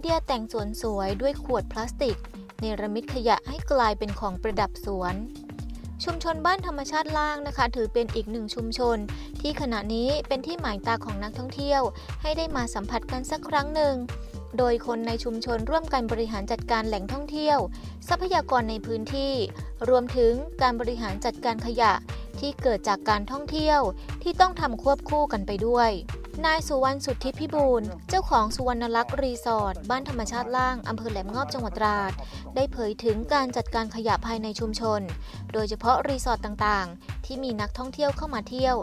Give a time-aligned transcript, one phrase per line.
[0.00, 2.16] เดียแต่งสวนสวยด้วยขวดพลาสติก
[2.60, 5.14] เนรมิตขยะให้กลายเป็นของประดับสวน
[6.04, 8.96] ชุมชนบ้านธรรมชาติล่างนะคะ ถือเป็นอีกหนึ่งชุมชน
[9.40, 11.82] ที่ขณะนี้เป็นที่หมายตาของนักท่องเที่ยว
[12.22, 13.94] ให้ได้มาสัมผัสกันสักครั้งหนึ่ง
[14.58, 17.58] โดยคนในชุมชนร่วมกันบริหารจัดการแหล่งท่องเที่ยว
[18.08, 19.32] ทรัพยากรในพื้นที่
[19.88, 20.32] รวมถึง
[20.62, 21.92] การบริหารจัดการขยะ
[22.40, 23.80] ที่เกิดจากการท่องเที่ยว
[24.22, 25.90] ที่ต้องทำควบคู่กันไปด้วย
[26.44, 32.12] นายสุวรรณสุทธิพิบูลเจ้าของสุวรรณลักษ์รีสอร์ทบ้านธรรมชาติล่างอำเภอแหลมงอบจังหวัดตราด
[32.54, 35.00] ได้เผยถึงการจัดการขยะภายในชุมชน
[35.52, 38.76] โดยเฉพาะรีสอร์ทต่างๆ ที่มีนักท่องเที่ยวเข้ามาเที่ยว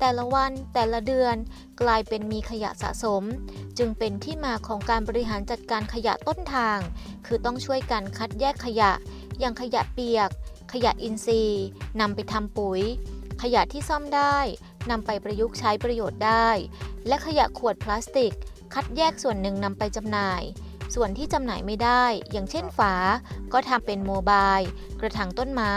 [0.00, 1.36] แต่ละวันแต่ละเดือน
[1.82, 3.22] กลายเป็นมีขยะสะสม
[3.78, 6.78] จึงเป็นที่มาของการบริหารจัดการขยะต้นทาง
[7.26, 8.92] คือต้องช่วยกันคัดแยกขยะ
[9.40, 10.30] อย่างขยะเปียก
[10.74, 11.64] ขยะอินทรีย์
[12.00, 12.82] นำไปทำปุ๋ย
[13.42, 14.38] ขยะที่ซ่อมได้
[14.90, 16.48] นำไปประยุกต์ใช้ประโยชน์ได้
[17.08, 18.32] และขยะขวดพลาสติก
[18.74, 20.42] คัดแยกส่วนหนึ่งนำไปจำหน่าย
[20.94, 22.94] ส่วนที่จำหน่ายไม่ได้ อย่างเช่นฝา
[23.52, 24.58] ก็ทำเป็นโมบาย
[25.00, 25.76] กระถางต้นไม้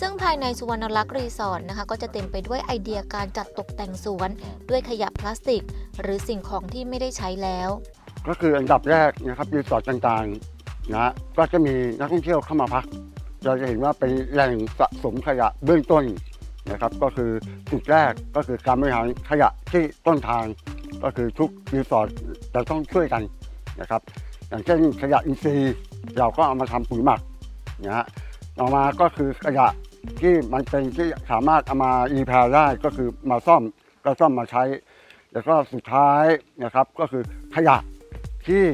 [0.00, 4.30] ซึ่งภายในสุวรรณลักษ์รีสอร์ทนะคะ ก็จะเต็มไปด้วยไอเดียการจัดตกแต่งสวน
[4.68, 5.62] ด้วยขยะพลาสติก
[6.00, 7.68] หรือสิ่งของที่ไม่ได้ใช้แล้ว
[8.28, 12.84] ก็คืออันดับแรกนะครับรีสอร์ทต่างๆนะก็จะมีนักท่องเที่ยวเข้ามาพัก
[13.44, 16.04] เราจะเห็นว่าเป็นแหล่งสะสมขยะเบื้องต้น
[16.70, 17.30] นะครับ ก็คือ
[17.70, 20.44] จุดแรกก็คือการบริหารขยะที่ต้นทาง
[21.04, 22.08] ก็คือทุกรีสอร์ท
[22.54, 23.22] จะต้องช่วยกัน
[23.80, 24.00] นะครับ
[24.48, 25.74] อย่างเช่นขยะอินทรีย์
[26.18, 27.20] เราก็เอามาทำปุ๋ยหมัก
[27.86, 28.06] นะฮะ
[28.58, 29.66] ต่อมาก็คือขยะ
[30.20, 33.62] ที่มันเป็นที่สามารถเอามารีแพร์ได้ก็คือมาซ่อม
[34.04, 34.62] ก็ซ่อมมาใช้
[35.32, 36.24] แล้วก็สุดท้าย
[36.64, 37.22] นะครับก็คือ
[37.56, 37.76] ขยะ
[38.46, 38.64] ที่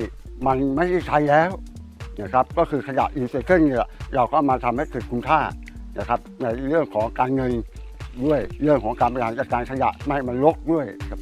[0.46, 1.50] มันไม่ได้ใช้แล้ว
[2.22, 5.40] นะครับก็คือขยะรีไซเคิลเนี่ยเราก็มาทำให้เกิดคุณค่า
[5.98, 7.52] นะครับในเรื่องของการเงิน
[8.24, 11.20] ด้วยเรื่องของการบริหารจัดการขยะไม่มันลกด้วยครับ